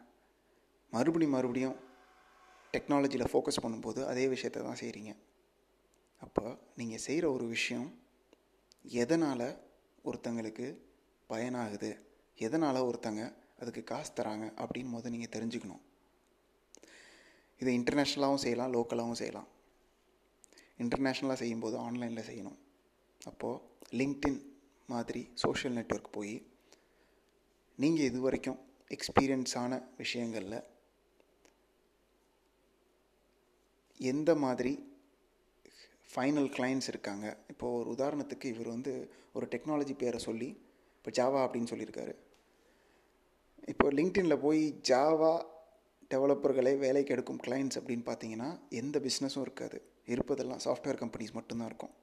மறுபடியும் 0.93 1.31
மறுபடியும் 1.31 1.77
டெக்னாலஜியில் 2.73 3.31
ஃபோக்கஸ் 3.31 3.63
பண்ணும்போது 3.63 4.05
அதே 4.05 4.27
விஷயத்தை 4.27 4.63
தான் 4.63 4.81
செய்கிறீங்க 4.81 5.15
அப்போ 6.17 6.57
நீங்கள் 6.75 6.99
செய்கிற 6.99 7.31
ஒரு 7.31 7.47
விஷயம் 7.47 7.99
எதனால் 8.83 9.47
ஒருத்தங்களுக்கு 10.03 10.67
பயனாகுது. 11.29 11.89
எதனால் 12.45 12.87
ஒருத்தங்க 12.89 13.23
அதுக்கு 13.61 13.83
காசு 13.83 14.11
தராங்க 14.13 14.45
அப்படின்னு 14.63 14.93
போது 14.95 15.13
நீங்கள் 15.13 15.33
தெரிஞ்சுக்கணும். 15.35 15.83
இதை 17.61 17.73
இன்டர்நேஷ்னலாகவும் 17.79 18.43
செய்யலாம் 18.45 18.73
லோக்கலாகவும் 18.73 19.19
செய்யலாம். 19.21 19.49
இன்டர்நேஷ்னலாக 20.83 21.39
செய்யும்போது 21.41 21.75
ஆன்லைனில் 21.77 22.27
செய்யணும். 22.29 22.57
அப்போது 23.31 23.61
லிங்க்டின் 23.99 24.39
மாதிரி 24.89 25.21
சோஷியல் 25.33 25.75
நெட்ஒர்க் 25.77 26.15
போய் 26.17 26.35
நீங்கள் 27.79 28.07
இது 28.09 28.19
வரைக்கும் 28.21 28.59
எக்ஸ்பீரியன்ஸான 28.95 29.81
விஷயங்களில் 29.97 30.59
எந்த 33.99 34.31
மாதிரி 34.35 34.73
ஃபைனல் 36.11 36.49
கிளைண்ட்ஸ் 36.55 36.89
இருக்காங்க. 36.91 37.25
இப்போது 37.51 37.77
ஒரு 37.79 37.89
உதாரணத்துக்கு 37.95 38.47
இவர் 38.53 38.73
வந்து 38.75 38.93
ஒரு 39.33 39.45
டெக்னாலஜி 39.53 39.93
பேரை 39.97 40.19
சொல்லி 40.19 40.49
இப்போ 41.05 41.11
ஜாவா 41.11 41.39
அப்படின்னு 41.45 41.69
சொல்லியிருக்காரு. 41.71 42.13
இப்போ 43.67 43.91
லிங்க்டின்ல 43.91 44.35
போய் 44.37 44.79
ஜாவா 44.89 45.31
டெவலப்பர்களை 46.09 46.77
வேலைக்கு 46.77 47.13
எடுக்கும் 47.13 47.39
கிளைண்ட்ஸ் 47.47 47.79
அப்படின்னு 47.79 48.05
பார்த்தீங்கன்னா 48.05 48.59
எந்த 48.69 48.99
பிஸ்னஸும் 48.99 49.41
இருக்காது. 49.41 49.81
இருப்பதெல்லாம் 50.05 50.61
சாஃப்ட்வேர் 50.65 51.01
கம்பெனிஸ் 51.01 51.33
மட்டும்தான் 51.33 51.67
இருக்கும். 51.67 51.93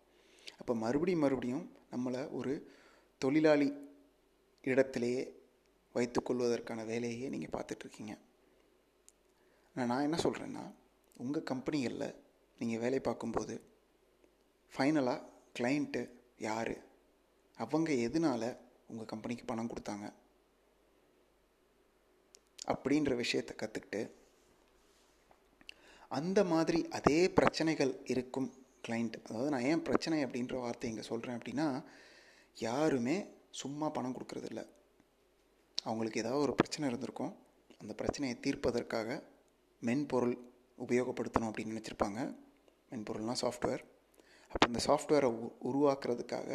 அப்போ 0.59 0.75
மறுபடியும் 0.75 1.21
மறுபடியும் 1.21 1.77
நம்மளை 1.91 2.31
ஒரு 2.31 2.71
தொழிலாளி 3.19 3.73
இடத்திலேயே 4.63 5.23
வைத்துக்கொள்வதற்கான 5.95 6.85
வேலையே 6.87 7.29
நீங்கள் 7.29 7.55
பார்த்துட்ருக்கீங்க 7.57 8.19
நான் 9.75 10.03
என்ன 10.03 10.17
சொல்கிறேன்னா 10.23 10.75
உங்கள் 11.17 11.49
கம்பெனிகளில் 11.51 12.15
நீங்கள் 12.59 12.79
வேலை 12.79 13.01
பார்க்கும்போது 13.01 13.55
ஃபைனலாக 14.73 15.27
கிளைண்ட்டு 15.59 16.11
யார்? 16.39 16.77
அவங்க 17.57 17.93
எதனால் 17.93 18.69
உங்கள் 18.91 19.11
கம்பெனிக்கு 19.13 19.45
பணம் 19.51 19.71
கொடுத்தாங்க. 19.73 20.07
அப்படின்ற 22.73 23.13
விஷயத்தை 23.23 23.55
கற்றுக்கிட்டு 23.61 24.01
அந்த 26.19 26.41
மாதிரி 26.53 26.79
அதே 26.99 27.19
பிரச்சனைகள் 27.39 27.93
இருக்கும் 28.13 28.49
கிளைண்ட் 28.87 29.17
அதாவது 29.27 29.51
நான் 29.55 29.67
ஏன் 29.71 29.85
பிரச்சனை 29.89 30.19
அப்படின்ற 30.27 30.55
வார்த்தை 30.65 30.89
இங்கே 30.91 31.05
சொல்கிறேன் 31.09 31.37
அப்படின்னா 31.39 31.67
யாருமே 32.57 33.17
சும்மா 33.61 33.87
பணம் 33.97 34.15
கொடுக்குறதில்ல. 34.17 34.63
அவங்களுக்கு 35.89 36.23
ஏதாவது 36.23 36.45
ஒரு 36.47 36.55
பிரச்சனை 36.61 36.89
இருந்திருக்கும். 36.91 37.33
அந்த 37.81 37.93
பிரச்சனையை 38.01 38.37
தீர்ப்பதற்காக 38.45 39.09
மென்பொருள் 39.83 40.35
உபயோகப்படுத்தணும் 40.85 41.51
அப்படின்னு 41.51 41.75
நினச்சிருப்பாங்க. 41.75 42.21
மென்பொருள்னால் 42.91 43.43
சாஃப்ட்வேர் 43.45 43.85
அப்போ 44.53 44.65
இந்த 44.71 44.81
சாஃப்ட்வேரை 44.89 45.29
உருவாக்குறதுக்காக 45.71 46.51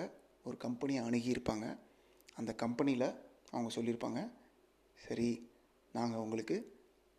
ஒரு 0.47 0.57
கம்பெனியை 0.65 1.01
அணுகியிருப்பாங்க. 1.07 1.67
அந்த 2.37 2.51
கம்பெனியில் 2.63 3.07
அவங்க 3.53 3.69
சொல்லியிருப்பாங்க 3.77 4.21
சரி 4.99 5.29
நாங்கள் 5.97 6.23
உங்களுக்கு 6.25 6.55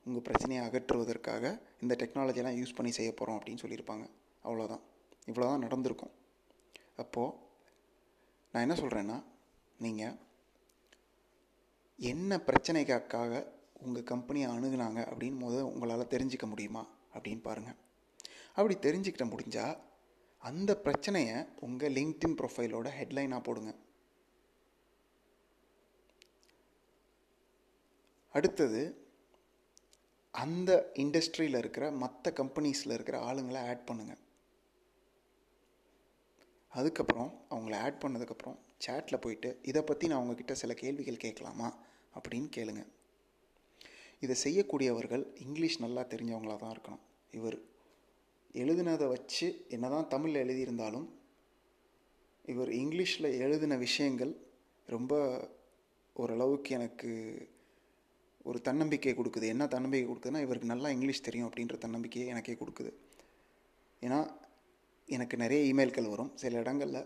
உங்கள் 0.06 0.24
பிரச்சனையை 0.26 0.60
அகற்றுவதற்காக 0.66 1.44
இந்த 1.82 1.92
டெக்னாலஜியெலாம் 2.00 2.58
யூஸ் 2.58 2.76
பண்ணி 2.76 2.92
செய்ய 2.96 3.10
போகிறோம் 3.12 3.38
அப்படின்னு 3.38 3.62
சொல்லியிருப்பாங்க. 3.62 4.04
அவ்வளோதான் 4.44 4.82
இவ்வளோ 5.30 5.46
தான் 5.50 5.64
நடந்திருக்கும். 5.66 6.12
அப்போது 7.02 7.34
நான் 8.52 8.64
என்ன 8.66 8.76
சொல்கிறேன்னா 8.82 9.16
நீங்கள் 9.84 10.14
என்ன 11.98 12.38
பிரச்சனைக்காக 12.48 13.42
உங்கள் 13.84 14.08
கம்பெனியை 14.12 14.46
அணுகுனாங்க 14.52 15.00
அப்படின்னு 15.10 15.40
போது 15.44 15.58
உங்களால் 15.70 16.12
தெரிஞ்சிக்க 16.14 16.46
முடியுமா 16.52 16.82
அப்படின்னு 17.14 17.42
பாருங்கள் 17.48 17.78
அப்படி 18.56 18.74
தெரிஞ்சுக்கிட்ட 18.86 19.26
முடிஞ்சால் 19.32 19.74
அந்த 20.42 20.70
பிரச்சனையை 20.86 21.36
உங்கள் 21.66 21.94
லிங்க்டின் 21.98 22.38
ப்ரொஃபைலோட 22.40 22.88
ஹெட்லைனாக 22.98 23.46
போடுங்க. 23.48 23.72
அடுத்தது 28.36 28.80
அந்த 30.34 30.70
இண்டஸ்ட்ரியில் 30.94 31.58
இருக்கிற 31.58 31.84
மற்ற 32.02 32.32
கம்பெனிஸில் 32.36 32.94
இருக்கிற 32.96 33.18
ஆளுங்களை 33.28 33.60
ஆட் 33.70 33.86
பண்ணுங்கள் 33.88 34.22
அதுக்கப்புறம் 36.72 37.30
அவங்கள 37.50 37.74
ஆட் 37.84 38.02
பண்ணதுக்கப்புறம் 38.02 38.58
சேட்டில் 38.86 39.20
போயிட்டு 39.20 39.50
இதை 39.62 39.82
பற்றி 39.82 40.06
நான் 40.06 40.22
உங்ககிட்ட 40.22 40.54
சில 40.54 40.72
கேள்விகள் 40.74 41.24
கேட்கலாமா 41.24 41.68
அப்படின்னு 42.16 42.48
கேளுங்க. 42.56 42.82
இதை 44.20 44.36
செய்யக்கூடியவர்கள் 44.44 45.24
இங்கிலீஷ் 45.36 45.80
நல்லா 45.80 46.02
தெரிஞ்சவங்களாக 46.02 46.58
தான் 46.58 46.74
இருக்கணும். 46.76 47.02
இவர் 47.30 47.56
எழுதினதை 48.62 49.06
வச்சு 49.08 49.46
என்ன 49.68 49.88
தான் 49.88 50.08
தமிழில் 50.08 50.42
எழுதியிருந்தாலும் 50.44 51.08
இவர் 52.44 52.70
இங்கிலீஷில் 52.82 53.28
எழுதின 53.38 53.76
விஷயங்கள் 53.76 54.32
ரொம்ப 54.88 55.14
ஓரளவுக்கு 56.16 56.70
எனக்கு 56.74 57.10
ஒரு 58.48 58.58
தன்னம்பிக்கை 58.68 59.14
கொடுக்குது. 59.18 59.46
என்ன 59.54 59.64
தன்னம்பிக்கை 59.74 60.06
கொடுக்குதுன்னா 60.08 60.40
இவருக்கு 60.46 60.72
நல்லா 60.72 60.88
இங்கிலீஷ் 60.96 61.26
தெரியும் 61.28 61.48
அப்படின்ற 61.48 61.76
தன்னம்பிக்கையை 61.84 62.26
எனக்கே 62.32 62.56
கொடுக்குது. 62.62 62.92
ஏன்னா 64.02 64.18
எனக்கு 65.16 65.36
நிறைய 65.42 65.60
இமெயில்கள் 65.72 66.12
வரும். 66.14 66.30
சில 66.42 66.58
இடங்களில் 66.62 67.02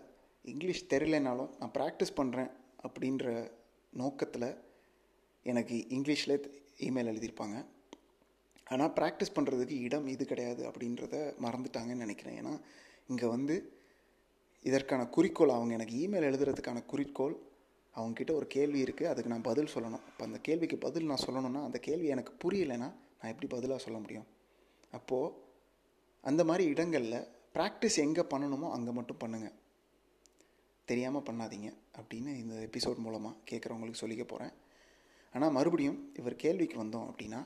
இங்கிலீஷ் 0.53 0.83
தெரியலனாலும் 0.93 1.51
நான் 1.59 1.73
ப்ராக்டிஸ் 1.77 2.17
பண்ணுறேன் 2.19 2.51
அப்படின்ற 2.85 3.25
நோக்கத்தில் 3.93 4.49
எனக்கு 5.45 5.75
இங்கிலீஷில் 5.97 6.35
இமெயில் 6.87 7.11
எழுதியிருப்பாங்க. 7.11 7.57
ஆனால் 8.73 8.91
ப்ராக்டிஸ் 8.99 9.35
பண்ணுறதுக்கு 9.35 9.75
இடம் 9.87 10.07
இது 10.07 10.23
கிடையாது 10.25 10.61
அப்படின்றத 10.69 11.15
மறந்துட்டாங்கன்னு 11.45 12.05
நினைக்கிறேன். 12.05 12.37
ஏன்னா 12.41 12.53
இங்கே 13.07 13.27
வந்து 13.35 13.55
இதற்கான 14.69 15.05
குறிக்கோள் 15.15 15.55
அவங்க 15.57 15.73
எனக்கு 15.77 15.95
இமெயில் 16.05 16.27
எழுதுறதுக்கான 16.29 16.79
குறிக்கோள் 16.91 17.35
அவங்கக்கிட்ட 17.95 18.33
ஒரு 18.39 18.47
கேள்வி 18.55 18.79
இருக்குது 18.83 19.09
அதுக்கு 19.11 19.31
நான் 19.33 19.47
பதில் 19.49 19.73
சொல்லணும். 19.73 20.03
அப்போ 20.09 20.23
அந்த 20.27 20.39
கேள்விக்கு 20.47 20.77
பதில் 20.85 21.09
நான் 21.11 21.25
சொல்லணும்னா 21.27 21.61
அந்த 21.69 21.79
கேள்வி 21.87 22.07
எனக்கு 22.15 22.33
புரியலைன்னா 22.43 22.89
நான் 23.19 23.31
எப்படி 23.33 23.47
பதிலாக 23.55 23.79
சொல்ல 23.85 23.97
முடியும்? 24.03 24.27
அப்போது 24.97 25.33
அந்த 26.29 26.41
மாதிரி 26.49 26.63
இடங்களில் 26.73 27.19
ப்ராக்டிஸ் 27.55 27.97
எங்கே 28.05 28.23
பண்ணணுமோ 28.33 28.67
அங்கே 28.77 28.91
மட்டும் 28.97 29.21
பண்ணுங்கள் 29.23 29.55
தெரியாமல் 30.89 31.25
பண்ணாதீங்க 31.27 31.69
அப்படின்னு 31.99 32.31
இந்த 32.41 32.55
எபிசோட் 32.67 33.03
மூலமாக 33.05 33.39
கேட்குறவங்களுக்கு 33.49 34.03
சொல்லிக்க 34.03 34.23
போகிறேன் 34.27 34.53
ஆனால் 35.35 35.55
மறுபடியும் 35.57 35.99
இவர் 36.19 36.41
கேள்விக்கு 36.43 36.77
வந்தோம் 36.83 37.07
அப்படின்னா 37.09 37.39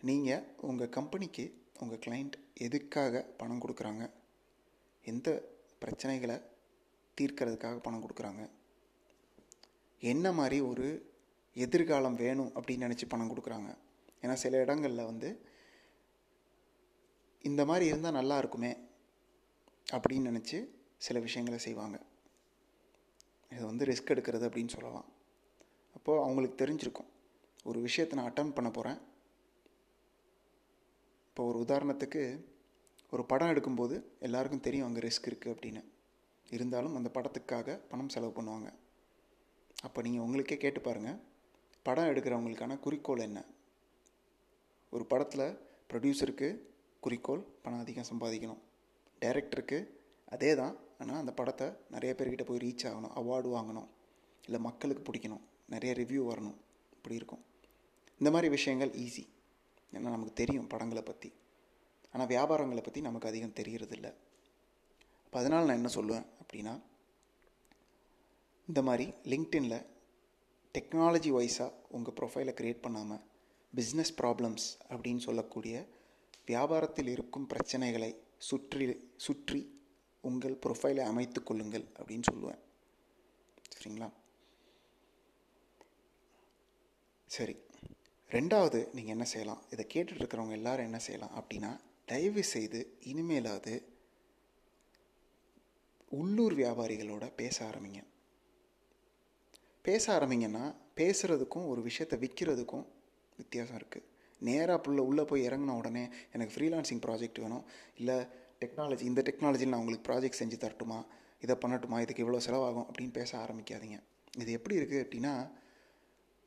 நீங்கள் 0.00 0.44
உங்கள் 0.68 0.94
கம்பெனிக்கு 0.96 1.44
உங்கள் 1.82 2.02
கிளைண்ட் 2.04 2.36
எதுக்காக 2.66 3.22
பணம் 3.40 3.62
கொடுக்குறாங்க? 3.64 4.04
எந்த 5.04 5.28
பிரச்சனைகளை 5.82 6.36
தீர்க்கிறதுக்காக 7.20 7.78
பணம் 7.86 8.04
கொடுக்குறாங்க. 8.04 8.42
என்ன 10.02 10.32
மாதிரி 10.38 10.58
ஒரு 10.70 10.86
எதிர்காலம் 11.64 12.18
வேணும் 12.24 12.50
அப்படின்னு 12.56 12.86
நினச்சி 12.86 13.06
பணம் 13.12 13.30
கொடுக்குறாங்க. 13.30 13.70
ஏன்னா 14.22 14.34
சில 14.42 14.60
இடங்களில் 14.64 15.08
வந்து 15.10 15.28
இந்த 17.48 17.62
மாதிரி 17.70 17.84
இருந்தால் 17.90 18.18
நல்லா 18.18 18.36
இருக்குமே 18.42 18.72
அப்படின்னு 19.96 20.30
நினச்சி 20.30 20.58
சில 21.06 21.18
விஷயங்களை 21.26 21.58
செய்வாங்க. 21.66 21.98
இது 23.52 23.64
வந்து 23.70 23.86
ரிஸ்க் 23.90 24.12
எடுக்கிறது 24.14 24.48
அப்படின்னு 24.48 24.74
சொல்லலாம். 24.76 25.08
அப்போது 25.96 26.22
அவங்களுக்கு 26.24 26.56
தெரிஞ்சிருக்கும். 26.62 27.10
ஒரு 27.68 27.78
விஷயத்தை 27.86 28.14
நான் 28.18 28.30
அட்டன் 28.30 28.56
பண்ண 28.56 28.68
போகிறேன் 28.70 28.98
இப்போ 31.28 31.42
ஒரு 31.50 31.58
உதாரணத்துக்கு 31.64 32.22
ஒரு 33.12 33.22
படம் 33.30 33.50
எடுக்கும்போது 33.52 33.96
எல்லாருக்கும் 34.26 34.66
தெரியும் 34.66 34.86
அங்கே 34.86 35.02
ரிஸ்க் 35.06 35.28
இருக்குது 35.30 35.52
அப்படின்னு. 35.54 35.82
இருந்தாலும் 36.56 36.94
அந்த 36.94 37.08
படத்துக்காக 37.14 37.78
பணம் 37.90 38.12
செலவு 38.14 38.32
பண்ணுவாங்க. 38.36 38.68
அப்போ 39.86 40.02
நீங்கள் 40.02 40.24
உங்களுக்கே 40.26 40.56
கேட்டு 40.56 40.80
பாருங்கள் 40.80 41.18
படம் 41.82 42.04
எடுக்கிறவங்களுக்கான 42.04 42.78
குறிக்கோள் 42.78 43.18
என்ன? 43.18 43.38
ஒரு 44.90 45.04
படத்தில் 45.06 45.46
ப்ரொடியூசருக்கு 45.90 46.48
குறிக்கோள் 47.00 47.42
பணம் 47.62 47.82
அதிகம் 47.84 48.10
சம்பாதிக்கணும். 48.10 48.62
டைரக்டருக்கு 49.22 49.78
அதே 50.34 50.54
தான் 50.54 50.74
ஆனால் 50.98 51.20
அந்த 51.22 51.32
படத்தை 51.32 51.66
நிறைய 51.94 52.14
பேர்கிட்ட 52.18 52.44
போய் 52.46 52.62
ரீச் 52.64 52.86
ஆகணும். 52.90 53.14
அவார்டு 53.20 53.48
வாங்கணும். 53.56 53.88
இல்லை 54.44 54.60
மக்களுக்கு 54.60 55.02
பிடிக்கணும். 55.08 55.44
நிறைய 55.74 55.92
ரிவ்யூ 56.00 56.22
வரணும். 56.30 56.58
இப்படி 56.96 57.14
இருக்கும். 57.14 57.42
இந்த 58.20 58.30
மாதிரி 58.30 58.48
விஷயங்கள் 58.48 58.92
ஈஸி 59.04 59.24
ஏன்னா 59.92 60.08
நமக்கு 60.14 60.32
தெரியும் 60.32 60.66
படங்களை 60.66 61.02
பற்றி 61.02 61.28
ஆனால் 62.12 62.26
வியாபாரங்களை 62.26 62.82
பற்றி 62.82 63.00
நமக்கு 63.00 63.28
அதிகம் 63.28 63.54
தெரியறதில்ல. 63.60 64.08
அப்போ 65.28 65.40
அதனால் 65.40 65.64
நான் 65.64 65.76
என்ன 65.76 65.90
சொல்லுவேன் 65.94 66.26
அப்படின்னா 66.42 66.82
இந்த 68.66 68.82
மாதிரி 68.82 69.12
லிங்க்டின்ல 69.24 69.86
டெக்னாலஜி 70.74 71.30
வைஸாக 71.38 71.72
உங்கள் 71.88 72.14
ப்ரொஃபைலை 72.14 72.52
க்ரியேட் 72.60 72.80
பண்ணாமல் 72.80 73.20
பிஸ்னஸ் 73.74 74.12
ப்ராப்ளம்ஸ் 74.22 74.66
அப்படின்னு 74.88 75.16
சொல்லக்கூடிய 75.16 75.86
வியாபாரத்தில் 76.46 77.06
இருக்கும் 77.06 77.48
பிரச்சனைகளை 77.48 78.16
சுற்றி 78.38 79.12
சுற்றி 79.16 79.60
உங்கள் 80.20 80.58
ப்ரொஃபைலை 80.66 81.00
அமைத்து 81.00 81.42
கொள்ளுங்கள் 81.42 81.84
அப்படின்னு 81.98 82.22
சொல்லுவேன். 82.32 82.58
சரிங்களா? 83.76 84.10
சரி. 87.26 87.56
ரெண்டாவது 88.30 88.94
நீங்கள் 88.94 89.14
என்ன 89.14 89.24
செய்யலாம்? 89.24 89.62
இதை 89.70 89.86
கேட்டுட்ருக்கிறவங்க 89.94 90.56
இருக்கிறவங்க 90.56 90.82
என்ன 90.82 90.98
செய்யலாம் 90.98 91.34
அப்படின்னா 91.40 91.80
தயவு 92.04 92.44
செய்து 92.44 92.98
இனிமேலாவது 93.04 93.74
உள்ளூர் 96.10 96.54
வியாபாரிகளோட 96.54 97.32
பேச 97.36 97.56
ஆரம்பிங்க. 97.70 98.00
பேச 99.82 100.18
ஆரம்பிங்கன்னா 100.18 100.74
பேசுகிறதுக்கும் 100.96 101.66
ஒரு 101.66 101.82
விஷயத்தை 101.82 102.16
விற்கிறதுக்கும் 102.18 102.86
வித்தியாசம் 103.36 103.78
இருக்குது 103.80 104.06
நேராக 104.40 104.78
புள்ள 104.86 104.98
உள்ளே 104.98 105.24
போய் 105.24 105.48
இறங்கின 105.48 105.76
உடனே 105.76 106.08
எனக்கு 106.32 106.52
ஃப்ரீலான்சிங் 106.54 107.02
ப்ராஜெக்ட் 107.06 107.40
வேணும். 107.40 107.64
இல்லை 107.94 108.16
டெக்னாலஜி 108.60 109.00
இந்த 109.00 109.22
டெக்னாலஜியில் 109.22 109.68
நான் 109.68 109.80
உங்களுக்கு 109.80 110.12
ப்ராஜெக்ட் 110.12 110.40
செஞ்சு 110.42 110.58
தரட்டுமா? 110.64 111.06
இதை 111.40 111.56
பண்ணட்டுமா? 111.62 112.00
இதுக்கு 112.00 112.24
இவ்வளோ 112.24 112.40
செலவாகும் 112.46 112.86
அப்படின்னு 112.88 113.12
பேச 113.12 113.38
ஆரம்பிக்காதீங்க. 113.38 113.98
இது 114.38 114.52
எப்படி 114.52 114.76
இருக்குது 114.76 115.04
அப்படின்னா 115.04 115.50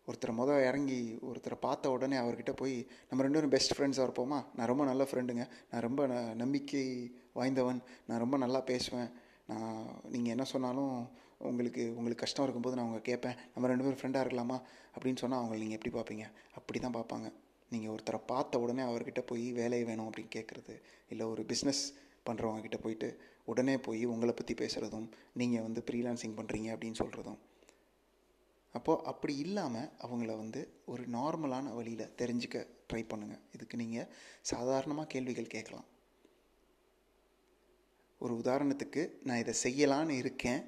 ஒருத்தரை 0.08 0.34
மொதல் 0.38 0.66
இறங்கி 0.68 1.18
ஒருத்தரை 1.22 1.58
பார்த்த 1.60 1.92
உடனே 1.92 2.18
அவர்கிட்ட 2.18 2.54
போய் 2.56 2.88
நம்ம 3.10 3.24
ரெண்டு 3.24 3.38
பேரும் 3.38 3.50
பெஸ்ட் 3.50 3.76
ஃப்ரெண்ட்ஸாக 3.78 4.08
இருப்போமா? 4.08 4.46
நான் 4.56 4.68
ரொம்ப 4.68 4.84
நல்ல 4.86 5.04
ஃப்ரெண்டுங்க 5.04 5.50
நான் 5.72 5.82
ரொம்ப 5.82 6.08
ந 6.08 6.36
நம்பிக்கை 6.36 6.86
வாய்ந்தவன். 7.34 7.82
நான் 8.08 8.20
ரொம்ப 8.20 8.38
நல்லா 8.38 8.62
பேசுவேன். 8.62 9.12
நான் 9.46 10.02
நீங்கள் 10.10 10.34
என்ன 10.36 10.44
சொன்னாலும் 10.44 10.94
உங்களுக்கு 11.38 11.84
உங்களுக்கு 11.98 12.24
கஷ்டம் 12.24 12.46
இருக்கும்போது 12.46 12.76
நான் 12.76 12.86
அவங்க 12.86 13.02
கேட்பேன் 13.02 13.38
நம்ம 13.54 13.68
ரெண்டு 13.68 13.84
பேரும் 13.84 14.00
ஃப்ரெண்டாக 14.02 14.24
இருக்கலாமா? 14.26 14.58
அப்படின்னு 14.96 15.22
சொன்னால் 15.24 15.42
அவங்களை 15.42 15.60
நீங்கள் 15.60 15.80
எப்படி 15.80 15.94
பார்ப்பீங்க? 15.98 16.26
அப்படி 16.52 16.80
தான் 16.80 16.98
பார்ப்பாங்க. 16.98 17.28
நீங்கள் 17.72 17.92
ஒருத்தரை 17.96 18.20
பார்த்த 18.26 18.60
உடனே 18.60 18.82
அவர்கிட்ட 18.82 19.22
போய் 19.22 19.52
வேலையை 19.52 19.86
வேணும் 19.86 20.08
அப்படின்னு 20.08 20.36
கேட்குறது 20.38 20.74
இல்லை 21.08 21.26
ஒரு 21.28 21.44
பிஸ்னஸ் 21.44 21.84
பண்ணுறவங்க 22.30 22.62
கிட்ட 22.62 22.78
போயிட்டு 22.78 23.10
உடனே 23.44 23.78
போய் 23.78 24.06
உங்களை 24.06 24.34
பற்றி 24.34 24.54
பேசுகிறதும் 24.54 25.08
நீங்கள் 25.34 25.62
வந்து 25.62 25.82
ஃப்ரீலான்சிங் 25.88 26.36
பண்ணுறீங்க 26.40 26.70
அப்படின்னு 26.74 27.02
சொல்கிறதும் 27.04 27.40
அப்போது 28.72 29.04
அப்படி 29.04 29.38
இல்லாமல் 29.38 29.90
அவங்கள 30.02 30.36
வந்து 30.38 30.62
ஒரு 30.86 31.04
நார்மலான 31.08 31.74
வழியில் 31.74 32.12
தெரிஞ்சுக்க 32.18 32.68
ட்ரை 32.90 33.04
பண்ணுங்கள் 33.04 33.42
இதுக்கு 33.56 33.78
நீங்கள் 33.78 34.08
சாதாரணமாக 34.42 35.08
கேள்விகள் 35.08 35.54
கேட்கலாம். 35.56 35.88
ஒரு 38.24 38.34
உதாரணத்துக்கு 38.42 39.02
நான் 39.28 39.42
இதை 39.44 39.54
செய்யலான்னு 39.64 40.16
இருக்கேன். 40.22 40.62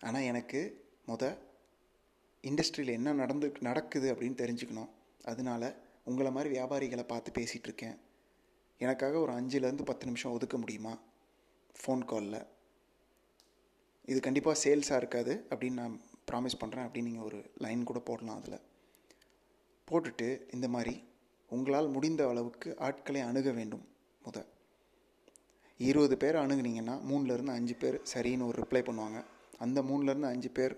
ஆனால் 0.00 0.26
எனக்கு 0.30 0.60
முத 1.08 1.24
இண்டஸ்ட்ரியில் 2.44 2.96
என்ன 2.98 3.12
நடந்து 3.12 3.46
நடக்குது 3.68 4.06
அப்படின்னு 4.12 4.40
தெரிஞ்சுக்கணும். 4.42 4.90
அதனால 5.30 5.62
உங்களை 6.10 6.30
மாதிரி 6.32 6.50
வியாபாரிகளை 6.56 7.04
பார்த்து 7.10 7.30
பேசிகிட்ருக்கேன் 7.38 7.98
எனக்காக 8.80 9.18
ஒரு 9.18 9.32
அஞ்சுலேருந்து 9.32 9.88
பத்து 9.90 10.06
நிமிஷம் 10.06 10.34
ஒதுக்க 10.36 10.56
முடியுமா? 10.58 10.94
ஃபோன் 11.80 12.04
காலில் 12.10 12.40
இது 14.10 14.20
கண்டிப்பாக 14.26 14.60
சேல்ஸாக 14.62 15.00
இருக்காது 15.02 15.32
அப்படின்னு 15.50 15.80
நான் 15.82 15.96
ப்ராமிஸ் 16.30 16.60
பண்ணுறேன் 16.62 16.86
அப்படின்னு 16.86 17.10
நீங்கள் 17.10 17.28
ஒரு 17.28 17.40
லைன் 17.64 17.82
கூட 17.90 18.00
போடலாம் 18.08 18.38
அதில். 18.40 18.64
போட்டுட்டு 19.88 20.28
இந்த 20.56 20.66
மாதிரி 20.68 20.94
உங்களால் 21.50 21.94
முடிந்த 21.96 22.22
அளவுக்கு 22.28 22.70
ஆட்களை 22.86 23.20
அணுக 23.28 23.50
வேண்டும் 23.50 23.84
முத. 24.22 24.38
இருபது 25.88 26.16
பேர் 26.16 26.36
அணுகுனீங்கன்னா 26.42 26.94
மூணுலேருந்து 27.10 27.56
அஞ்சு 27.58 27.74
பேர் 27.74 27.96
சரின்னு 28.12 28.48
ஒரு 28.50 28.56
ரிப்ளை 28.62 28.82
பண்ணுவாங்க. 28.88 29.18
அந்த 29.64 29.78
மூணுலேருந்து 29.82 30.30
அஞ்சு 30.32 30.50
பேர் 30.50 30.74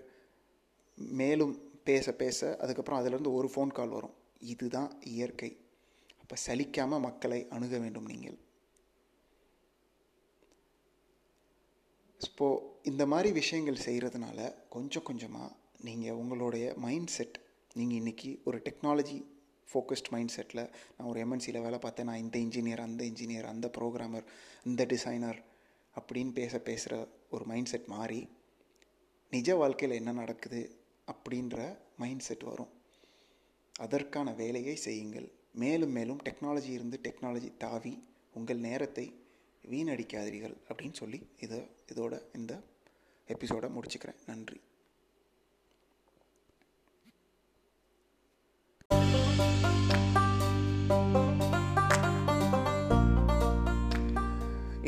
மேலும் 1.21 1.53
பேச 1.89 2.13
பேச 2.21 2.39
அதுக்கப்புறம் 2.63 2.99
அதிலேருந்து 3.01 3.35
ஒரு 3.37 3.47
ஃபோன் 3.53 3.75
கால் 3.77 3.95
வரும். 3.97 4.15
இதுதான் 4.53 4.89
இயற்கை. 5.13 5.51
அப்போ 6.21 6.35
சலிக்காமல் 6.45 7.05
மக்களை 7.07 7.39
அணுக 7.55 7.77
வேண்டும் 7.77 8.09
நீங்கள். 8.11 8.37
இப்போ 12.19 12.47
இந்த 12.83 13.03
மாதிரி 13.05 13.29
விஷயங்கள் 13.31 13.83
செய்கிறதுனால 13.85 14.39
கொஞ்சம் 14.69 15.07
கொஞ்சமாக 15.09 15.55
நீங்கள் 15.87 16.19
உங்களுடைய 16.21 16.65
மைண்ட் 16.85 17.13
செட் 17.17 17.37
நீங்கள் 17.73 17.99
இன்றைக்கி 18.01 18.31
ஒரு 18.43 18.57
டெக்னாலஜி 18.67 19.17
ஃபோக்கஸ்ட் 19.71 20.09
மைண்ட் 20.09 20.33
செட்டில் 20.35 20.69
நான் 20.97 21.07
ஒரு 21.07 21.27
எம்என்சியில் 21.27 21.61
வேலை 21.61 21.79
பார்த்தேன் 21.79 22.05
நான் 22.05 22.17
இந்த 22.17 22.39
இன்ஜினியர் 22.39 22.79
அந்த 22.79 23.03
இன்ஜினியர் 23.05 23.43
அந்த 23.43 23.71
ப்ரோக்ராமர் 23.77 24.23
இந்த 24.63 24.83
டிசைனர் 24.83 25.43
அப்படின்னு 25.99 26.31
பேச 26.31 26.59
பேசுகிற 26.59 27.07
ஒரு 27.29 27.45
மைண்ட் 27.45 27.65
செட் 27.65 27.85
மாறி 27.85 28.29
நிஜ 29.29 29.55
வாழ்க்கையில் 29.55 29.97
என்ன 29.97 30.11
நடக்குது 30.11 30.79
அப்படின்ற 31.11 31.77
மைண்ட் 31.97 32.19
செட் 32.19 32.43
வரும். 32.43 32.69
அதற்கான 33.79 34.31
வேலையை 34.31 34.75
செய்யுங்கள். 34.75 35.31
மேலும் 35.53 35.89
மேலும் 35.89 36.21
டெக்னாலஜி 36.29 36.69
இருந்து 36.69 36.99
டெக்னாலஜி 37.03 37.57
தாவி 37.57 38.03
உங்கள் 38.33 38.57
நேரத்தை 38.57 39.05
வீணடிக்காதீர்கள் 39.69 40.55
அப்படின்னு 40.67 40.93
சொல்லி 40.93 41.27
இதை 41.39 41.67
இதோட 41.93 42.21
இந்த 42.35 42.61
எபிசோடை 43.27 43.69
முடிச்சுக்கிறேன். 43.69 44.15
நன்றி. 44.25 44.61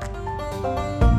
Thank 0.00 1.02
you 1.02 1.13